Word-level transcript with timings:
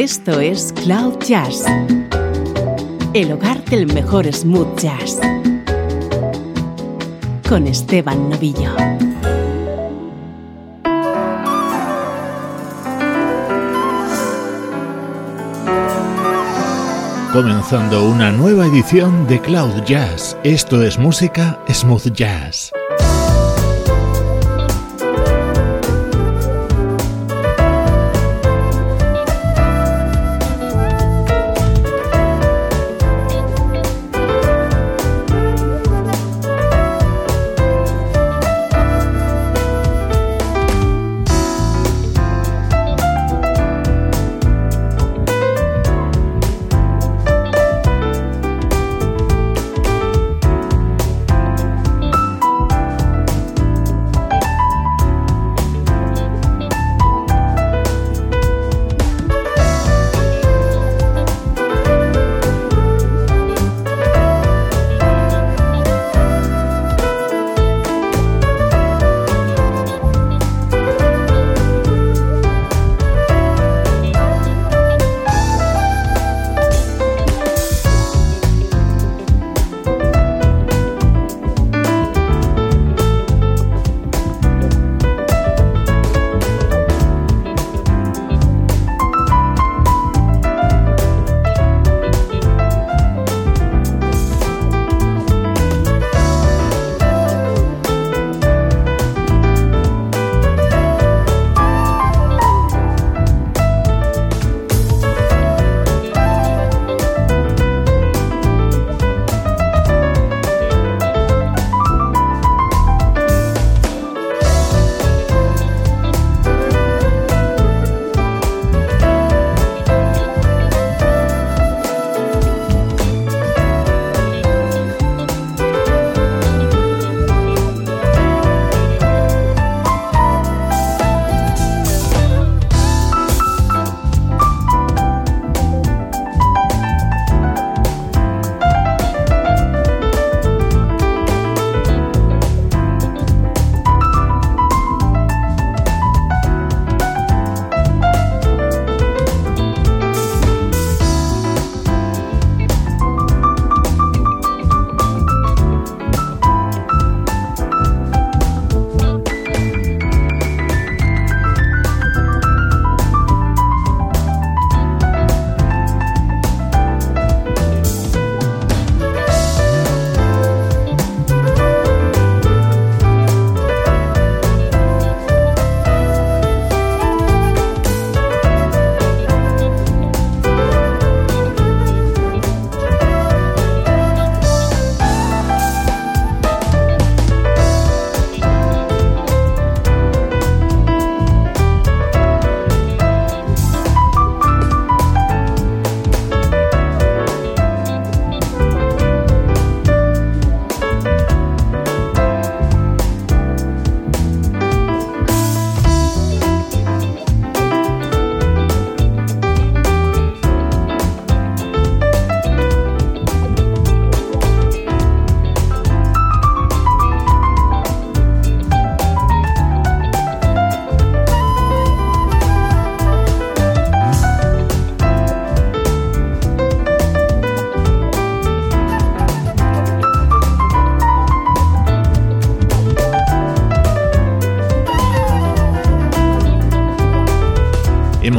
Esto 0.00 0.38
es 0.38 0.72
Cloud 0.84 1.18
Jazz, 1.26 1.64
el 3.14 3.32
hogar 3.32 3.64
del 3.64 3.92
mejor 3.92 4.32
smooth 4.32 4.78
jazz, 4.78 5.18
con 7.48 7.66
Esteban 7.66 8.30
Novillo. 8.30 8.70
Comenzando 17.32 18.08
una 18.08 18.30
nueva 18.30 18.66
edición 18.66 19.26
de 19.26 19.40
Cloud 19.40 19.82
Jazz. 19.84 20.36
Esto 20.44 20.80
es 20.84 20.96
música 20.96 21.58
smooth 21.68 22.12
jazz. 22.12 22.70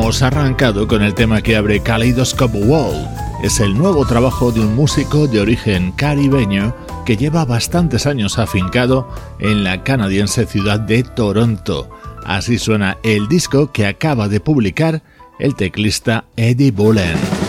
Arrancado 0.09 0.87
con 0.87 1.03
el 1.03 1.13
tema 1.13 1.41
que 1.41 1.55
abre 1.55 1.81
Kaleidoscope 1.81 2.57
Wall. 2.57 3.07
Es 3.43 3.59
el 3.59 3.77
nuevo 3.77 4.05
trabajo 4.07 4.51
de 4.51 4.59
un 4.59 4.75
músico 4.75 5.27
de 5.27 5.39
origen 5.39 5.91
caribeño 5.91 6.75
que 7.05 7.15
lleva 7.15 7.45
bastantes 7.45 8.07
años 8.07 8.39
afincado 8.39 9.07
en 9.39 9.63
la 9.63 9.83
canadiense 9.83 10.47
ciudad 10.47 10.79
de 10.79 11.03
Toronto. 11.03 11.91
Así 12.25 12.57
suena 12.57 12.97
el 13.03 13.27
disco 13.27 13.71
que 13.71 13.85
acaba 13.85 14.27
de 14.27 14.39
publicar 14.39 15.03
el 15.37 15.53
teclista 15.53 16.25
Eddie 16.35 16.71
Bullen. 16.71 17.48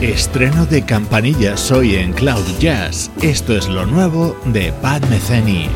Estreno 0.00 0.66
de 0.66 0.84
campanillas 0.84 1.72
hoy 1.72 1.96
en 1.96 2.12
Cloud 2.12 2.44
Jazz. 2.60 3.10
Esto 3.22 3.56
es 3.56 3.66
lo 3.66 3.86
nuevo 3.86 4.36
de 4.44 4.70
Pat 4.82 5.02
Metheny. 5.08 5.70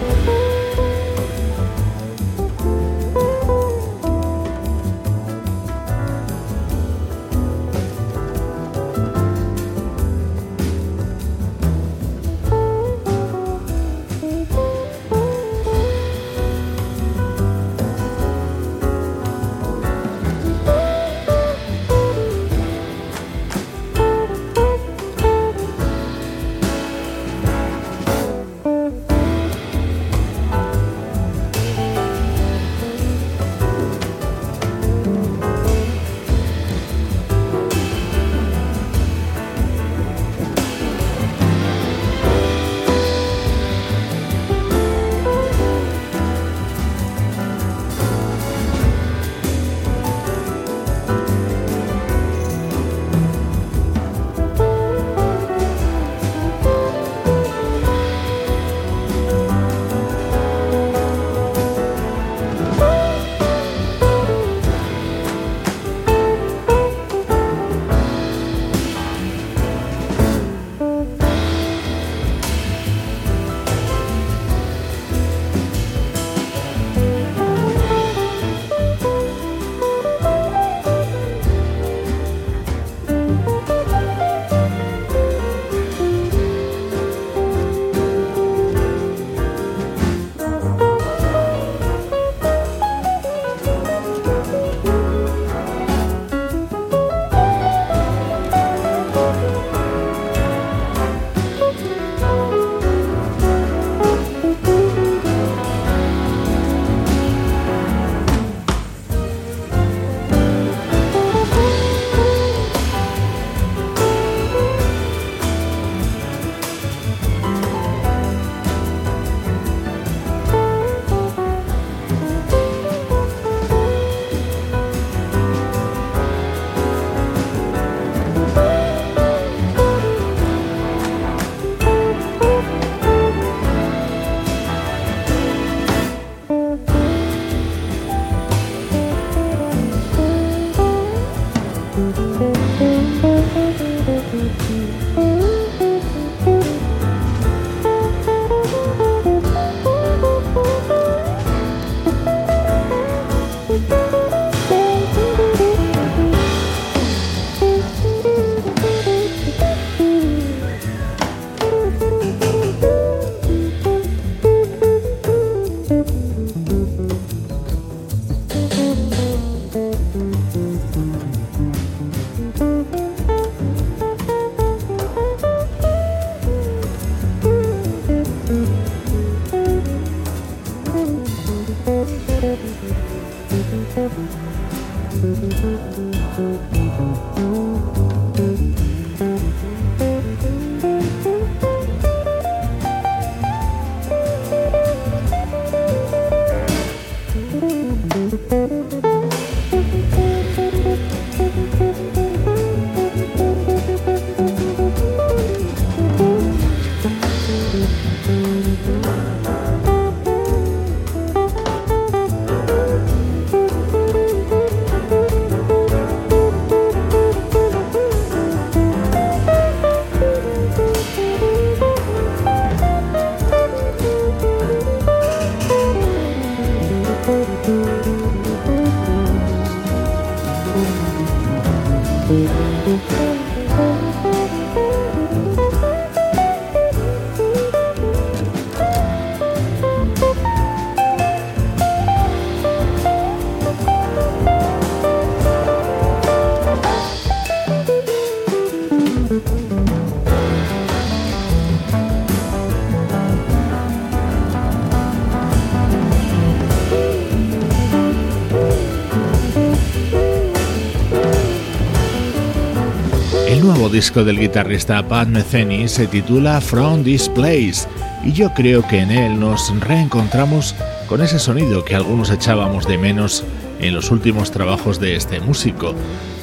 Disco 264.00 264.24
del 264.24 264.40
guitarrista 264.40 265.06
Pat 265.06 265.28
Metheny 265.28 265.86
se 265.86 266.06
titula 266.06 266.62
From 266.62 267.04
This 267.04 267.28
Place 267.28 267.86
y 268.24 268.32
yo 268.32 268.50
creo 268.54 268.82
que 268.88 269.00
en 269.00 269.10
él 269.10 269.38
nos 269.38 269.78
reencontramos 269.78 270.74
con 271.06 271.20
ese 271.20 271.38
sonido 271.38 271.84
que 271.84 271.96
algunos 271.96 272.30
echábamos 272.30 272.86
de 272.86 272.96
menos 272.96 273.44
en 273.78 273.92
los 273.92 274.10
últimos 274.10 274.52
trabajos 274.52 275.00
de 275.00 275.16
este 275.16 275.38
músico. 275.40 275.94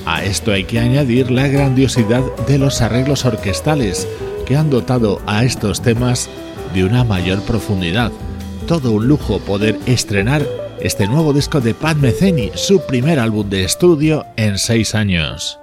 A 0.06 0.24
esto 0.24 0.52
hay 0.52 0.66
que 0.66 0.78
añadir 0.78 1.32
la 1.32 1.48
grandiosidad 1.48 2.22
de 2.48 2.60
los 2.60 2.80
arreglos 2.82 3.26
orquestales 3.26 4.08
que 4.46 4.56
han 4.56 4.70
dotado 4.70 5.20
a 5.26 5.44
estos 5.44 5.82
temas 5.82 6.30
de 6.76 6.84
una 6.84 7.04
mayor 7.04 7.42
profundidad. 7.42 8.12
Todo 8.68 8.92
un 8.92 9.08
lujo 9.08 9.40
poder 9.40 9.80
estrenar 9.88 10.46
este 10.80 11.08
nuevo 11.08 11.34
disco 11.34 11.60
de 11.60 11.74
Pat 11.74 11.98
Metheny, 11.98 12.52
su 12.54 12.86
primer 12.86 13.18
álbum 13.18 13.50
de 13.50 13.64
estudio 13.64 14.28
en 14.36 14.60
seis 14.60 14.94
años. 14.94 15.60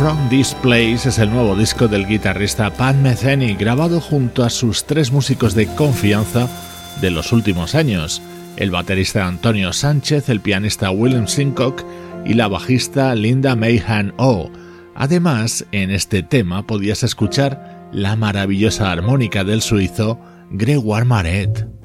From 0.00 0.30
This 0.30 0.54
Place 0.62 1.10
es 1.10 1.18
el 1.18 1.28
nuevo 1.28 1.54
disco 1.54 1.86
del 1.86 2.06
guitarrista 2.06 2.72
Pat 2.72 2.96
Metheny, 2.96 3.54
grabado 3.54 4.00
junto 4.00 4.44
a 4.44 4.48
sus 4.48 4.86
tres 4.86 5.12
músicos 5.12 5.54
de 5.54 5.66
confianza 5.74 6.48
de 7.02 7.10
los 7.10 7.34
últimos 7.34 7.74
años, 7.74 8.22
el 8.56 8.70
baterista 8.70 9.26
Antonio 9.26 9.74
Sánchez, 9.74 10.30
el 10.30 10.40
pianista 10.40 10.90
William 10.90 11.28
Sincock 11.28 11.84
y 12.24 12.32
la 12.32 12.48
bajista 12.48 13.14
Linda 13.14 13.54
Mayhan 13.56 14.14
O. 14.16 14.50
Además, 14.94 15.66
en 15.70 15.90
este 15.90 16.22
tema 16.22 16.66
podías 16.66 17.02
escuchar 17.02 17.90
la 17.92 18.16
maravillosa 18.16 18.90
armónica 18.90 19.44
del 19.44 19.60
suizo 19.60 20.18
Gregoire 20.50 21.04
Maret. 21.04 21.79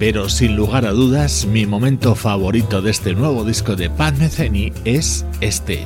Pero 0.00 0.30
sin 0.30 0.56
lugar 0.56 0.86
a 0.86 0.92
dudas 0.92 1.44
mi 1.44 1.66
momento 1.66 2.14
favorito 2.14 2.80
de 2.80 2.90
este 2.90 3.12
nuevo 3.12 3.44
disco 3.44 3.76
de 3.76 3.90
Pat 3.90 4.16
Metheny 4.16 4.72
es 4.86 5.26
este. 5.42 5.84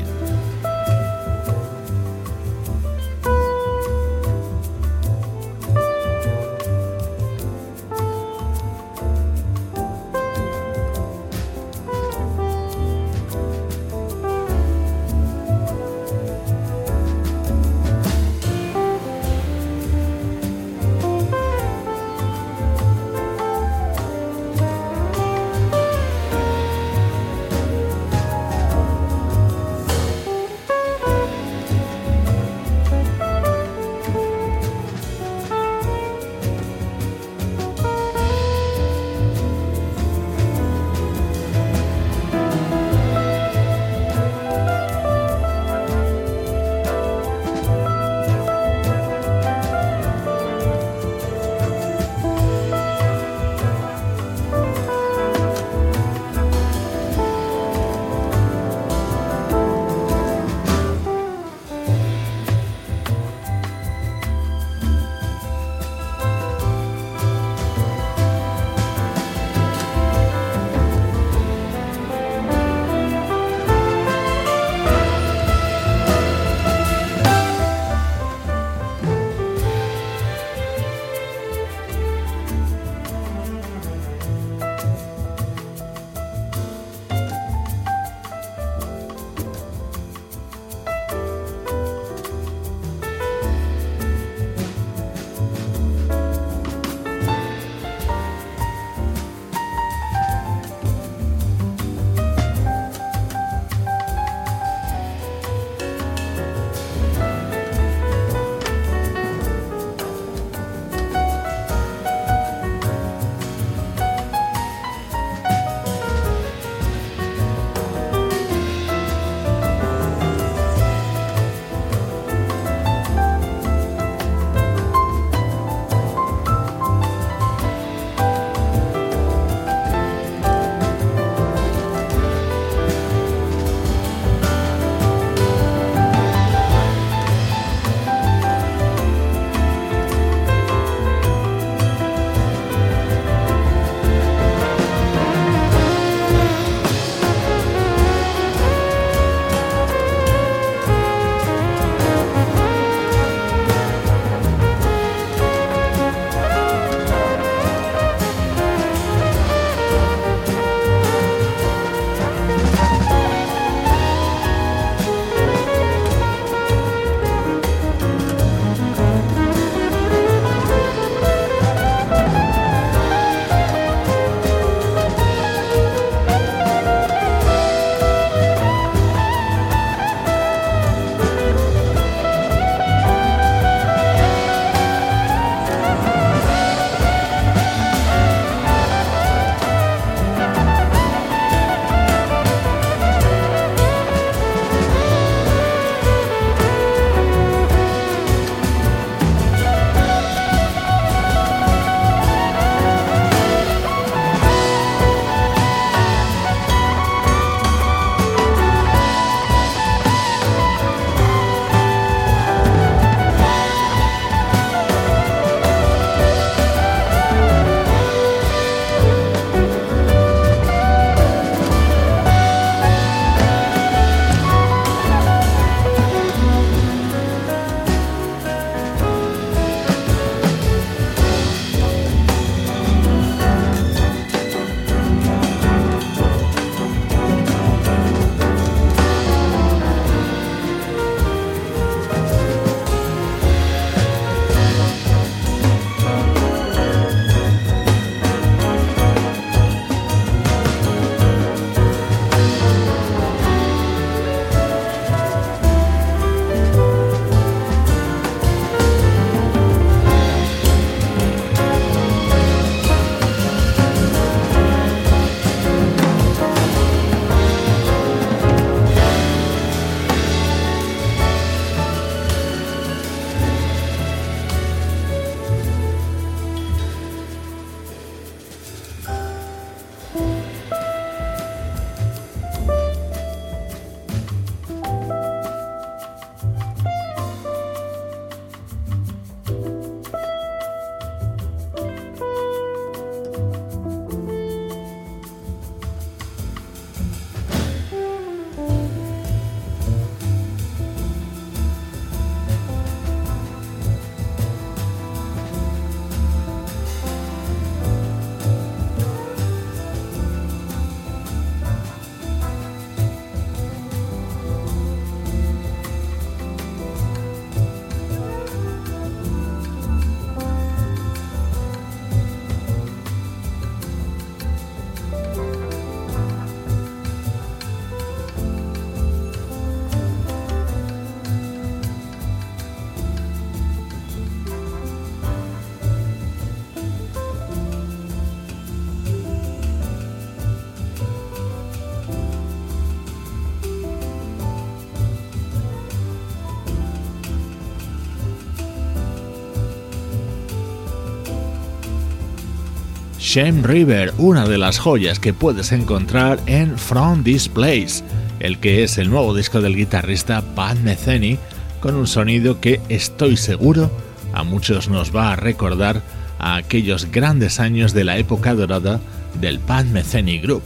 Shame 353.35 353.63
River, 353.65 354.15
una 354.17 354.47
de 354.47 354.59
las 354.59 354.79
joyas 354.79 355.19
que 355.19 355.33
puedes 355.33 355.73
encontrar 355.73 356.39
en 356.47 356.79
From 356.79 357.25
This 357.25 357.49
Place, 357.49 358.05
el 358.39 358.61
que 358.61 358.85
es 358.85 358.97
el 358.97 359.11
nuevo 359.11 359.35
disco 359.35 359.61
del 359.61 359.75
guitarrista 359.75 360.41
Pat 360.55 360.79
Metheny, 360.79 361.37
con 361.81 361.97
un 361.97 362.07
sonido 362.07 362.61
que 362.61 362.81
estoy 362.89 363.37
seguro 363.37 363.91
a 364.33 364.45
muchos 364.45 364.89
nos 364.89 365.13
va 365.13 365.33
a 365.33 365.37
recordar 365.37 366.01
a 366.39 366.55
aquellos 366.55 367.11
grandes 367.11 367.59
años 367.59 367.93
de 367.93 368.05
la 368.05 368.19
época 368.19 368.55
dorada 368.55 369.01
del 369.41 369.59
Pat 369.59 369.87
Metheny 369.87 370.39
Group, 370.39 370.63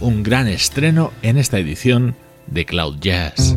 un 0.00 0.22
gran 0.22 0.46
estreno 0.46 1.12
en 1.22 1.38
esta 1.38 1.58
edición 1.58 2.16
de 2.48 2.66
Cloud 2.66 2.98
Jazz. 3.00 3.56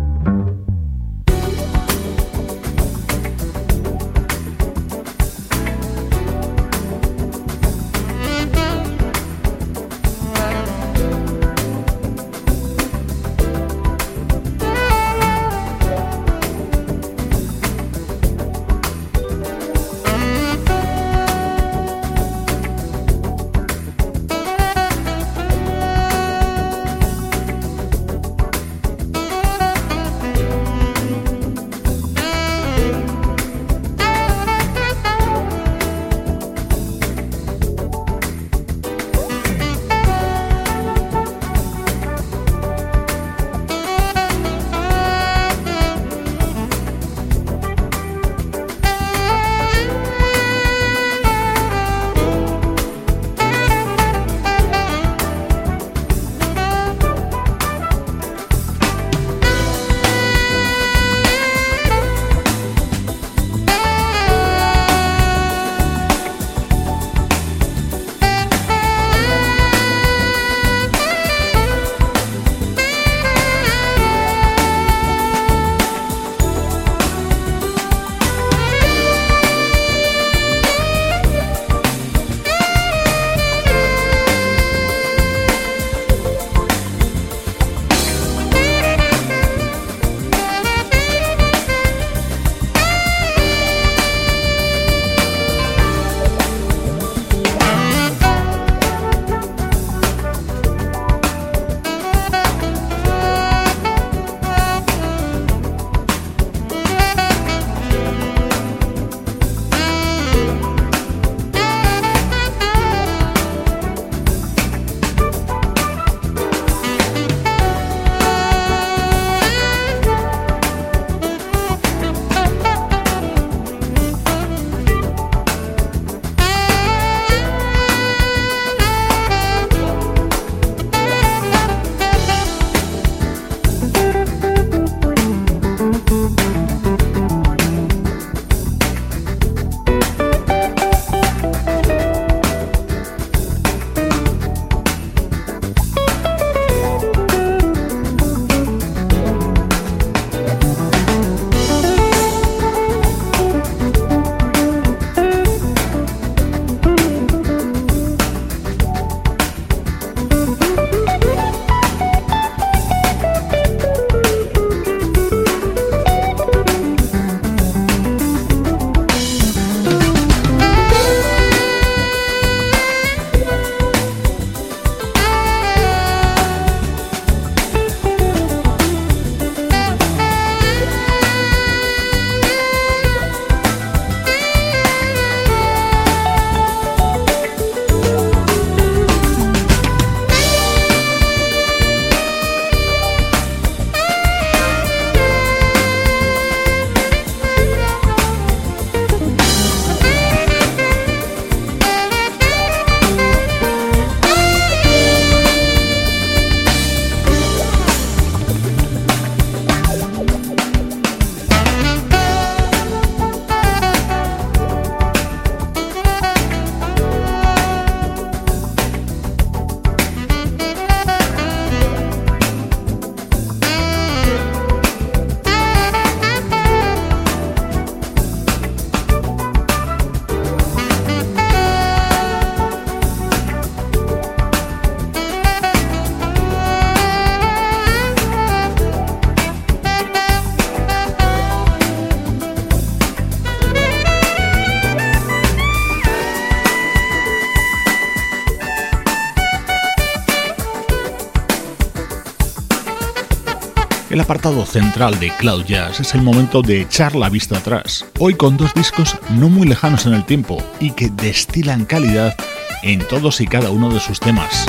Apartado 254.21 254.65
central 254.65 255.19
de 255.19 255.31
Cloud 255.31 255.65
Jazz 255.65 255.99
es 255.99 256.13
el 256.13 256.21
momento 256.21 256.61
de 256.61 256.81
echar 256.81 257.15
la 257.15 257.27
vista 257.27 257.57
atrás, 257.57 258.05
hoy 258.19 258.35
con 258.35 258.55
dos 258.55 258.73
discos 258.73 259.17
no 259.31 259.49
muy 259.49 259.67
lejanos 259.67 260.05
en 260.05 260.13
el 260.13 260.25
tiempo 260.25 260.63
y 260.79 260.91
que 260.91 261.09
destilan 261.09 261.85
calidad 261.85 262.35
en 262.83 262.99
todos 263.07 263.41
y 263.41 263.47
cada 263.47 263.71
uno 263.71 263.89
de 263.89 263.99
sus 263.99 264.19
temas. 264.19 264.67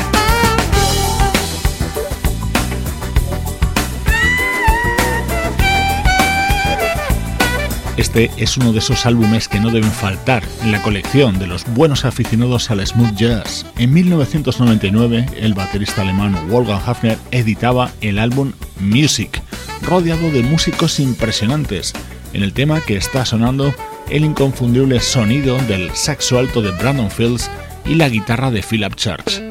Este 7.99 8.31
es 8.39 8.57
uno 8.57 8.73
de 8.73 8.79
esos 8.79 9.05
álbumes 9.05 9.49
que 9.49 9.61
no 9.61 9.71
deben 9.71 9.91
faltar 9.91 10.43
en 10.63 10.73
la 10.73 10.81
colección 10.81 11.39
de 11.39 11.47
los 11.47 11.67
buenos 11.75 12.07
aficionados 12.07 12.71
al 12.71 12.85
smooth 12.87 13.15
jazz. 13.15 13.67
En 13.77 13.93
1999, 13.93 15.27
el 15.37 15.53
baterista 15.53 16.01
alemán 16.01 16.49
Wolfgang 16.49 16.81
Hafner 16.87 17.19
editaba 17.31 17.91
el 18.01 18.19
álbum 18.19 18.53
Music, 18.81 19.42
rodeado 19.83 20.31
de 20.31 20.43
músicos 20.43 21.01
impresionantes. 21.01 21.93
En 22.33 22.43
el 22.43 22.53
tema 22.53 22.81
que 22.81 22.97
está 22.97 23.25
sonando, 23.25 23.75
el 24.11 24.25
inconfundible 24.25 25.01
sonido 25.01 25.59
del 25.69 25.91
saxo 25.95 26.39
alto 26.39 26.63
de 26.63 26.71
Brandon 26.71 27.11
Fields 27.11 27.51
y 27.85 27.95
la 27.95 28.09
guitarra 28.09 28.51
de 28.51 28.63
Philip 28.63 28.95
Church. 28.95 29.43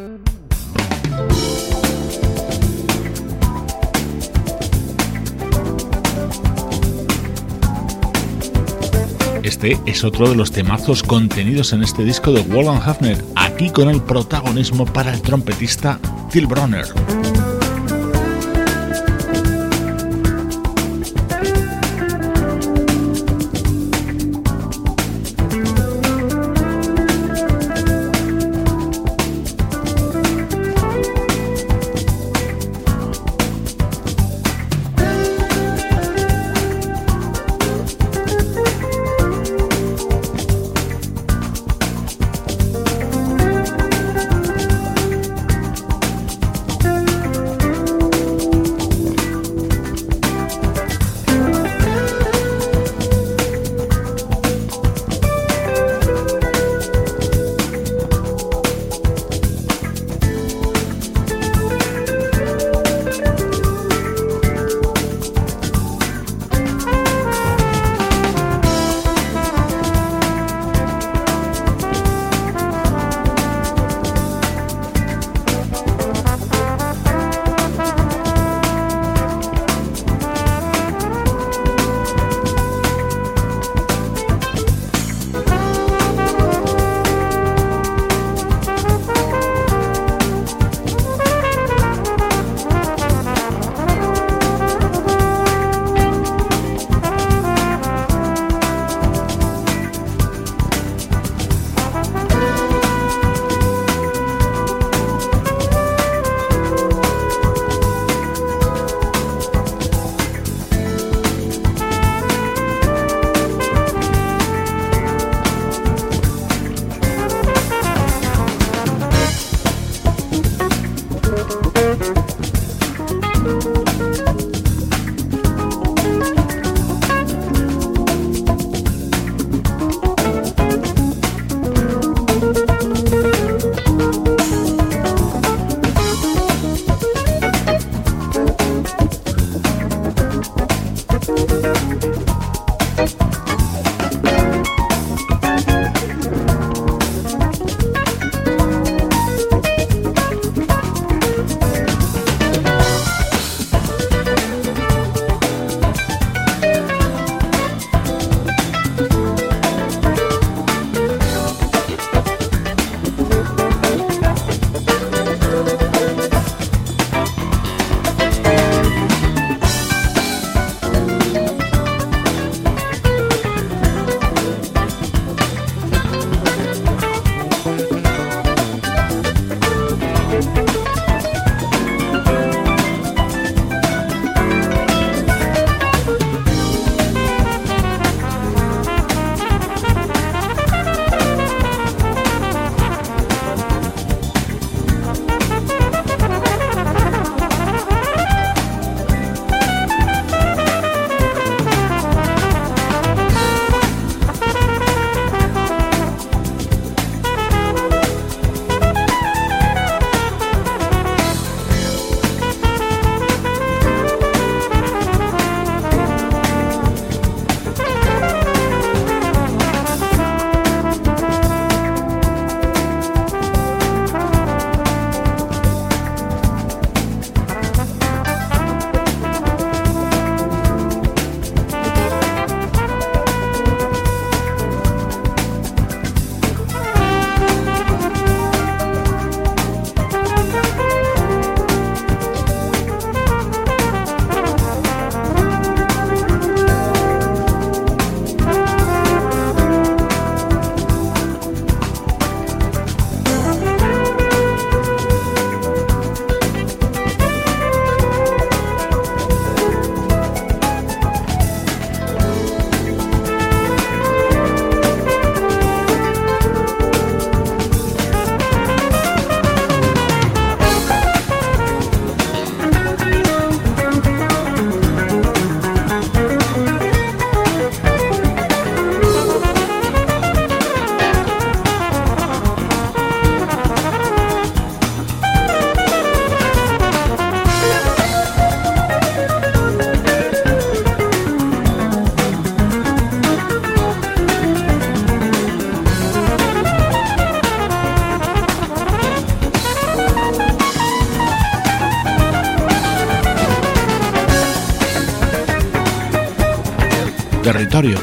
Este 9.44 9.78
es 9.86 10.04
otro 10.04 10.30
de 10.30 10.36
los 10.36 10.52
temazos 10.52 11.04
contenidos 11.04 11.74
en 11.74 11.84
este 11.84 12.04
disco 12.04 12.32
de 12.32 12.42
Wolfgang 12.42 12.82
Hafner, 12.84 13.24
aquí 13.36 13.70
con 13.70 13.90
el 13.90 14.02
protagonismo 14.02 14.86
para 14.86 15.14
el 15.14 15.22
trompetista 15.22 16.00
Phil 16.32 16.48
Bronner. 16.48 16.86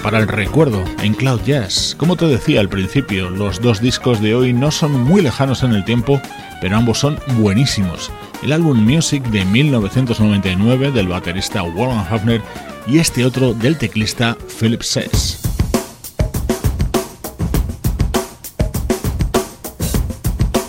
Para 0.02 0.18
el 0.18 0.28
recuerdo 0.28 0.82
en 1.02 1.12
Cloud 1.12 1.42
Jazz. 1.44 1.94
Como 1.98 2.16
te 2.16 2.24
decía 2.24 2.60
al 2.60 2.70
principio, 2.70 3.28
los 3.28 3.60
dos 3.60 3.82
discos 3.82 4.18
de 4.22 4.34
hoy 4.34 4.54
no 4.54 4.70
son 4.70 4.98
muy 5.04 5.20
lejanos 5.20 5.62
en 5.62 5.74
el 5.74 5.84
tiempo, 5.84 6.22
pero 6.62 6.78
ambos 6.78 6.98
son 6.98 7.18
buenísimos. 7.36 8.10
El 8.42 8.52
álbum 8.52 8.78
Music 8.78 9.22
de 9.24 9.44
1999 9.44 10.90
del 10.90 11.08
baterista 11.08 11.62
Warren 11.62 11.98
Hafner 11.98 12.40
y 12.86 12.98
este 12.98 13.26
otro 13.26 13.52
del 13.52 13.76
teclista 13.76 14.38
Philip 14.58 14.80
Sess. 14.80 15.42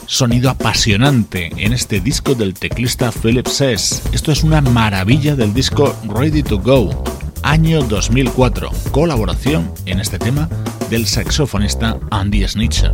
Sonido 0.08 0.50
apasionante 0.50 1.52
en 1.56 1.72
este 1.72 2.02
disco 2.02 2.36
del 2.36 2.54
teclista 2.54 3.14
Philip 3.14 3.48
Sess. 3.48 4.02
Esto 4.12 4.34
es 4.34 4.44
una 4.44 4.60
maravilla 4.60 5.38
del 5.38 5.54
disco 5.54 5.96
Ready 6.06 6.44
to 6.44 6.60
Go, 6.60 7.02
año 7.50 7.82
2004. 7.82 8.70
Colaboración 8.92 9.74
en 9.88 10.00
este 10.00 10.20
tema 10.20 10.48
del 10.92 11.08
saxofonista 11.08 11.98
Andy 12.12 12.48
Snitcher. 12.48 12.94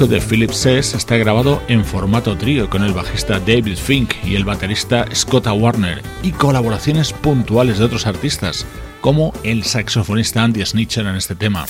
Disco 0.00 0.14
de 0.14 0.20
Philip 0.20 0.50
Sess 0.52 0.94
está 0.94 1.16
grabado 1.18 1.62
en 1.68 1.84
formato 1.84 2.36
trío 2.36 2.70
con 2.70 2.84
el 2.84 2.92
bajista 2.92 3.38
David 3.38 3.76
Fink 3.76 4.14
y 4.24 4.34
el 4.34 4.44
baterista 4.44 5.04
Scott 5.14 5.46
Warner 5.46 6.00
y 6.22 6.30
colaboraciones 6.30 7.12
puntuales 7.12 7.78
de 7.78 7.84
otros 7.84 8.06
artistas, 8.06 8.64
como 9.02 9.34
el 9.42 9.64
saxofonista 9.64 10.42
Andy 10.42 10.64
Snitcher 10.64 11.06
en 11.06 11.16
este 11.16 11.34
tema. 11.34 11.66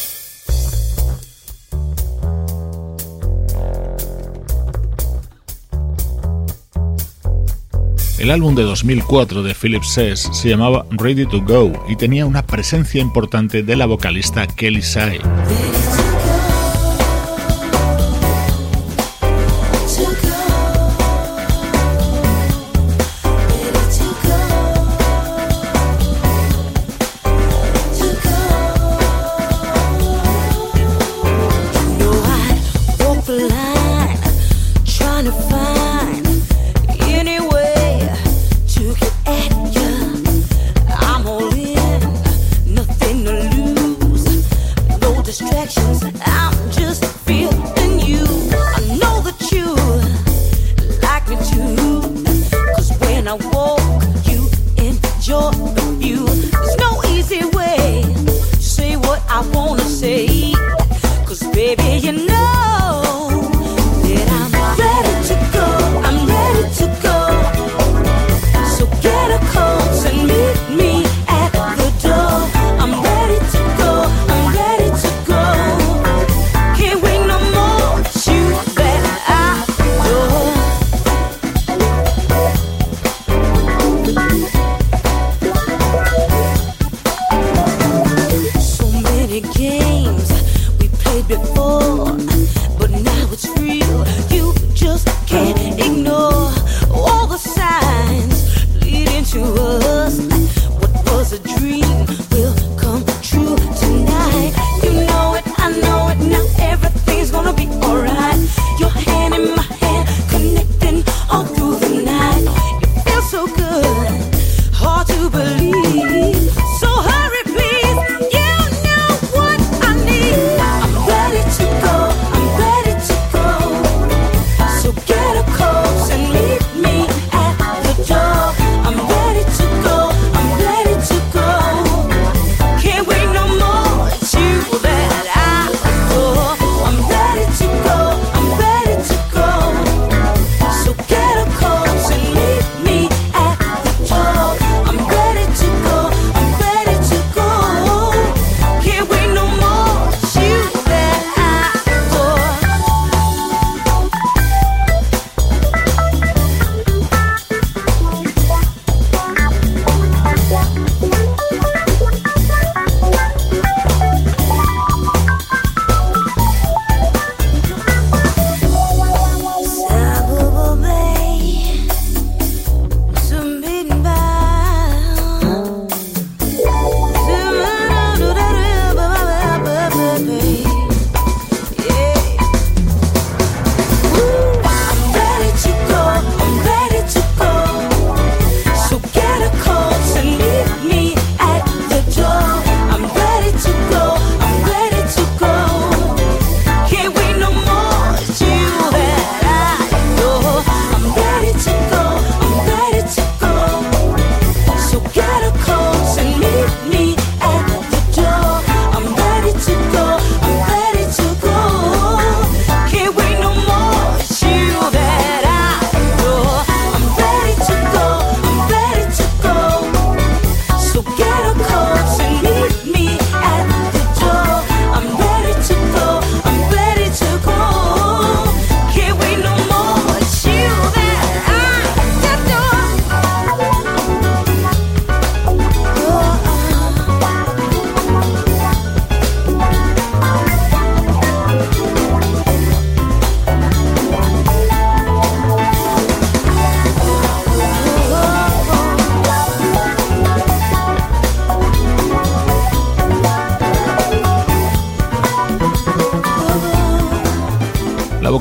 El 8.18 8.30
álbum 8.30 8.54
de 8.54 8.62
2004 8.62 9.42
de 9.42 9.54
Philip 9.54 9.82
Sess 9.82 10.28
se 10.32 10.50
llamaba 10.50 10.86
Ready 10.90 11.26
to 11.26 11.40
Go 11.42 11.72
y 11.88 11.96
tenía 11.96 12.26
una 12.26 12.46
presencia 12.46 13.00
importante 13.00 13.62
de 13.62 13.76
la 13.76 13.86
vocalista 13.86 14.46
Kelly 14.46 14.82
Sai. 14.82 15.20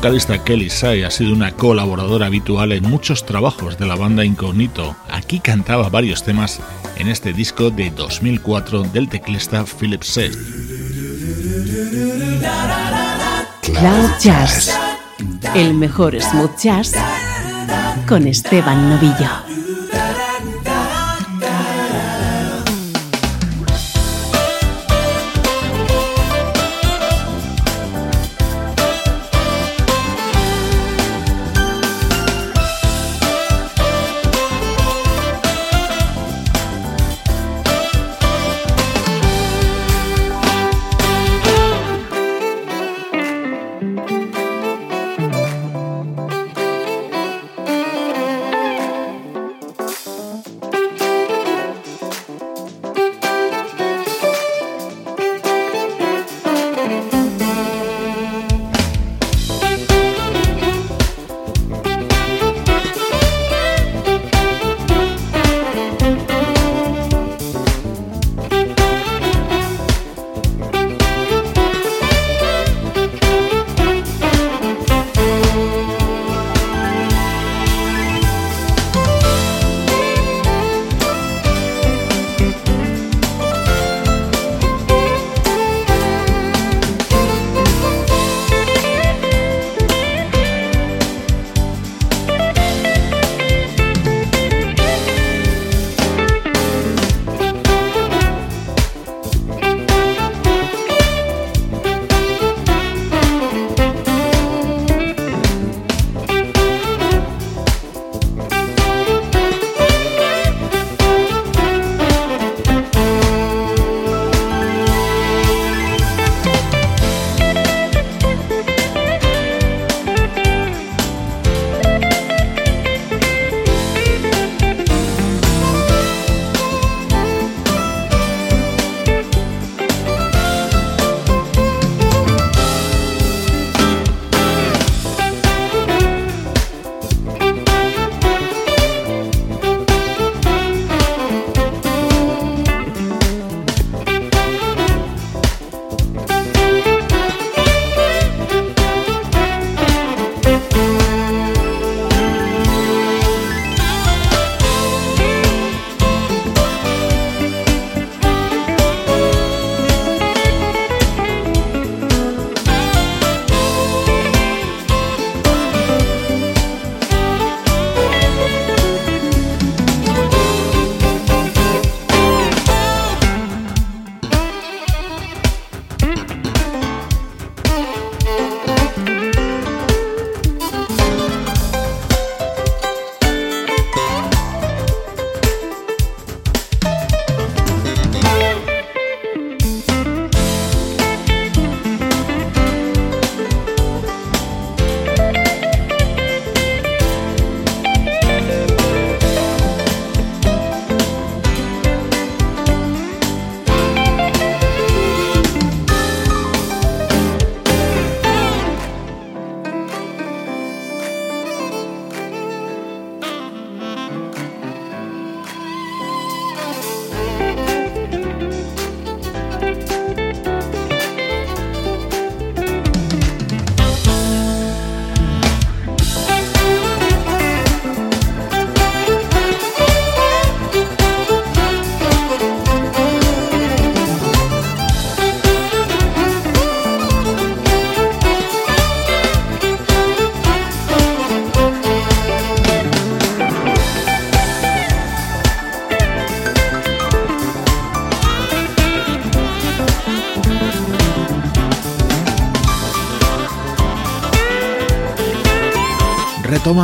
Vocalista 0.09 0.43
Kelly 0.43 0.71
Sai 0.71 1.03
ha 1.03 1.11
sido 1.11 1.33
una 1.33 1.51
colaboradora 1.51 2.25
habitual 2.25 2.71
en 2.71 2.83
muchos 2.83 3.27
trabajos 3.27 3.77
de 3.77 3.85
la 3.85 3.93
banda 3.93 4.25
Incognito. 4.25 4.95
Aquí 5.07 5.39
cantaba 5.39 5.87
varios 5.89 6.23
temas 6.23 6.59
en 6.97 7.09
este 7.09 7.31
disco 7.31 7.69
de 7.69 7.91
2004 7.91 8.85
del 8.85 9.07
teclista 9.07 9.63
Philip 9.65 10.01
Seth. 10.01 10.35
Cloud 13.61 14.09
Jazz, 14.19 14.75
el 15.53 15.75
mejor 15.75 16.19
smooth 16.19 16.57
jazz 16.57 16.95
con 18.07 18.25
Esteban 18.25 18.89
Novillo. 18.89 19.48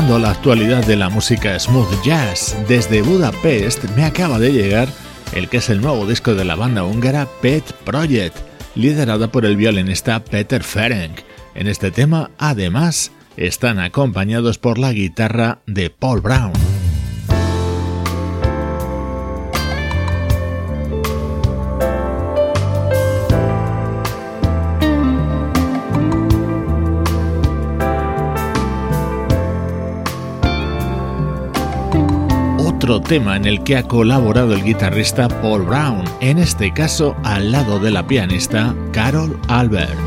Retomando 0.06 0.28
la 0.28 0.38
actualidad 0.38 0.86
de 0.86 0.98
la 0.98 1.10
música 1.10 1.58
smooth 1.58 2.04
jazz, 2.04 2.56
desde 2.68 3.02
Budapest 3.02 3.86
me 3.96 4.06
acaba 4.06 4.38
de 4.38 4.54
llegar 4.54 4.88
el 5.34 5.50
que 5.50 5.58
es 5.58 5.72
el 5.72 5.82
nuevo 5.82 6.06
disco 6.06 6.36
de 6.36 6.46
la 6.46 6.54
banda 6.54 6.84
húngara 6.84 7.28
Pet 7.42 7.64
Project, 7.84 8.38
liderada 8.76 9.32
por 9.32 9.48
el 9.48 9.58
violinista 9.58 10.24
Peter 10.24 10.64
Ferenc. 10.64 11.22
En 11.56 11.66
este 11.66 11.90
tema, 11.90 12.30
además, 12.38 13.14
están 13.36 13.80
acompañados 13.80 14.60
por 14.60 14.78
la 14.78 14.94
guitarra 14.94 15.58
de 15.66 15.90
Paul 15.90 16.22
Brown. 16.22 16.54
Otro 32.86 33.02
tema 33.02 33.36
en 33.36 33.46
el 33.46 33.64
que 33.64 33.78
ha 33.78 33.88
colaborado 33.88 34.54
el 34.54 34.64
guitarrista 34.64 35.28
Paul 35.28 35.64
Brown, 35.64 36.04
en 36.20 36.38
este 36.38 36.72
caso 36.72 37.16
al 37.24 37.52
lado 37.52 37.80
de 37.80 37.90
la 37.90 38.06
pianista 38.06 38.76
Carol 38.92 39.40
Albert. 39.48 40.05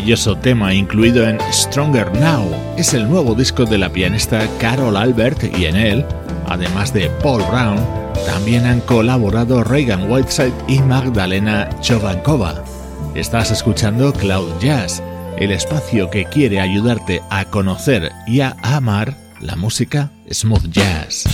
Maravilloso 0.00 0.34
tema 0.34 0.72
incluido 0.72 1.28
en 1.28 1.38
Stronger 1.52 2.10
Now. 2.18 2.50
Es 2.78 2.94
el 2.94 3.06
nuevo 3.06 3.34
disco 3.34 3.66
de 3.66 3.76
la 3.76 3.92
pianista 3.92 4.48
Carol 4.58 4.96
Albert 4.96 5.54
y 5.58 5.66
en 5.66 5.76
él, 5.76 6.06
además 6.46 6.94
de 6.94 7.10
Paul 7.22 7.42
Brown, 7.50 7.78
también 8.24 8.64
han 8.64 8.80
colaborado 8.80 9.62
Reagan 9.62 10.10
Whiteside 10.10 10.54
y 10.68 10.78
Magdalena 10.78 11.68
Chovankova. 11.82 12.64
Estás 13.14 13.50
escuchando 13.50 14.14
Cloud 14.14 14.58
Jazz, 14.58 15.02
el 15.36 15.50
espacio 15.50 16.08
que 16.08 16.24
quiere 16.24 16.60
ayudarte 16.60 17.20
a 17.28 17.44
conocer 17.44 18.10
y 18.26 18.40
a 18.40 18.56
amar 18.62 19.14
la 19.38 19.54
música 19.54 20.10
smooth 20.32 20.70
jazz. 20.70 21.24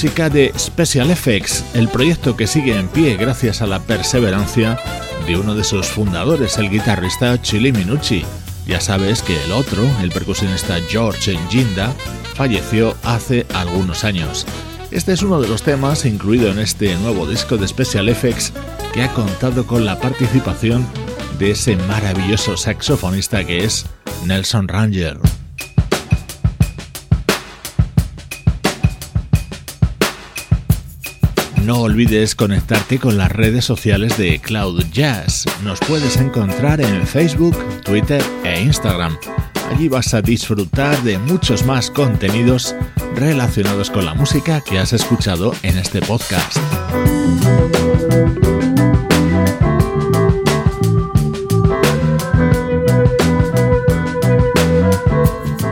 De 0.00 0.50
Special 0.58 1.10
Effects, 1.10 1.62
el 1.74 1.86
proyecto 1.88 2.34
que 2.34 2.46
sigue 2.46 2.74
en 2.74 2.88
pie 2.88 3.16
gracias 3.16 3.60
a 3.60 3.66
la 3.66 3.80
perseverancia 3.80 4.78
de 5.26 5.36
uno 5.36 5.54
de 5.54 5.62
sus 5.62 5.88
fundadores, 5.88 6.56
el 6.56 6.70
guitarrista 6.70 7.40
Chili 7.42 7.70
Minucci. 7.70 8.24
Ya 8.66 8.80
sabes 8.80 9.20
que 9.20 9.36
el 9.44 9.52
otro, 9.52 9.82
el 10.00 10.10
percusionista 10.10 10.78
George 10.88 11.38
Ginda, 11.50 11.92
falleció 12.34 12.96
hace 13.02 13.44
algunos 13.52 14.04
años. 14.04 14.46
Este 14.90 15.12
es 15.12 15.22
uno 15.22 15.38
de 15.38 15.48
los 15.48 15.62
temas 15.62 16.06
incluido 16.06 16.50
en 16.50 16.60
este 16.60 16.94
nuevo 16.96 17.26
disco 17.26 17.58
de 17.58 17.68
Special 17.68 18.08
Effects 18.08 18.54
que 18.94 19.02
ha 19.02 19.12
contado 19.12 19.66
con 19.66 19.84
la 19.84 20.00
participación 20.00 20.86
de 21.38 21.50
ese 21.50 21.76
maravilloso 21.76 22.56
saxofonista 22.56 23.44
que 23.44 23.64
es 23.64 23.84
Nelson 24.24 24.66
Ranger. 24.66 25.18
No 31.64 31.80
olvides 31.82 32.34
conectarte 32.34 32.98
con 32.98 33.18
las 33.18 33.30
redes 33.30 33.64
sociales 33.64 34.16
de 34.16 34.40
Cloud 34.40 34.84
Jazz. 34.92 35.44
Nos 35.62 35.78
puedes 35.80 36.16
encontrar 36.16 36.80
en 36.80 37.06
Facebook, 37.06 37.56
Twitter 37.84 38.22
e 38.44 38.62
Instagram. 38.62 39.16
Allí 39.70 39.88
vas 39.88 40.14
a 40.14 40.22
disfrutar 40.22 41.00
de 41.02 41.18
muchos 41.18 41.64
más 41.64 41.90
contenidos 41.90 42.74
relacionados 43.14 43.90
con 43.90 44.04
la 44.04 44.14
música 44.14 44.62
que 44.62 44.78
has 44.78 44.92
escuchado 44.92 45.54
en 45.62 45.78
este 45.78 46.00
podcast. 46.00 46.56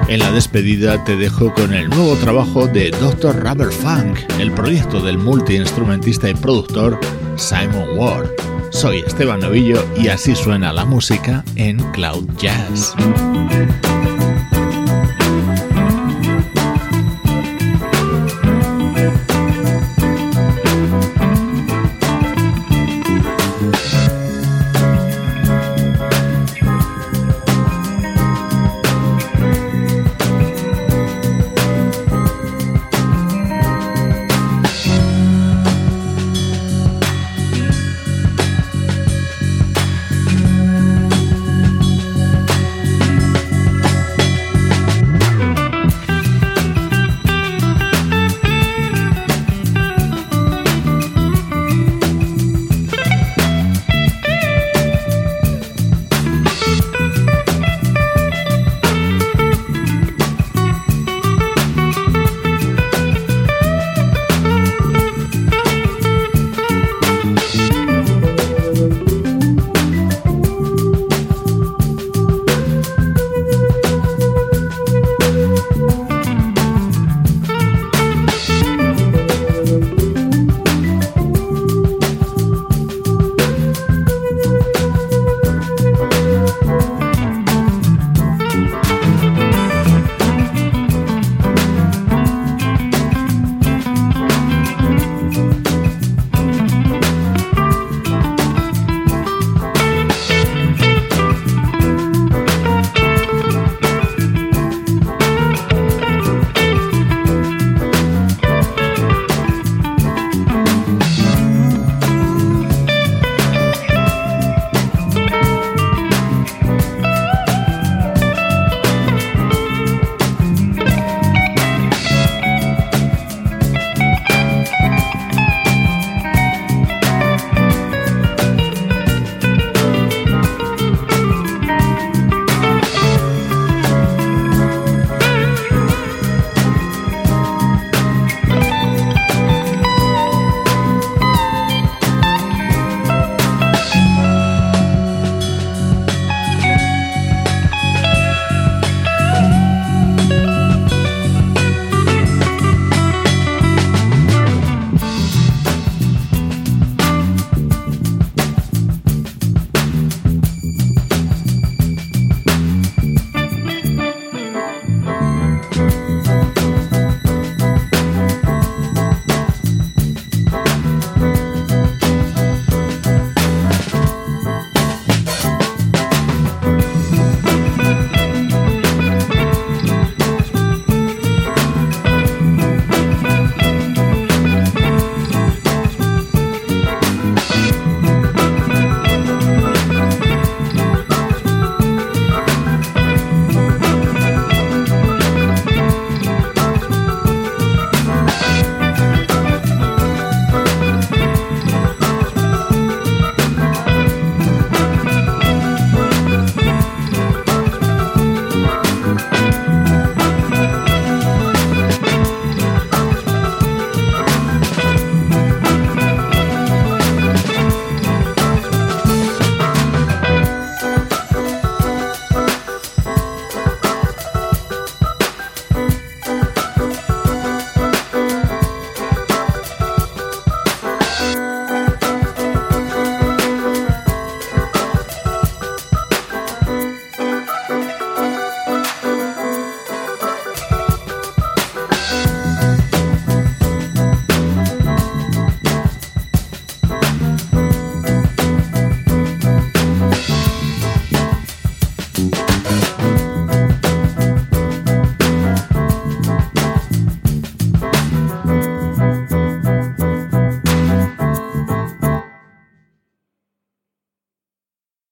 En 0.09 0.20
la 0.20 0.32
despedida 0.32 1.04
te 1.04 1.16
dejo 1.16 1.52
con 1.52 1.74
el 1.74 1.90
nuevo 1.90 2.16
trabajo 2.16 2.66
de 2.66 2.90
Dr. 2.92 3.44
Rubber 3.44 3.70
Funk, 3.70 4.18
el 4.40 4.50
proyecto 4.52 5.02
del 5.02 5.18
multiinstrumentista 5.18 6.30
y 6.30 6.34
productor 6.34 6.98
Simon 7.36 7.98
Ward. 7.98 8.30
Soy 8.70 9.00
Esteban 9.00 9.40
Novillo 9.40 9.84
y 9.98 10.09
así 10.09 10.34
suena 10.34 10.72
la 10.72 10.86
música 10.86 11.44
en 11.56 11.76
Cloud 11.92 12.26
Jazz. 12.38 12.94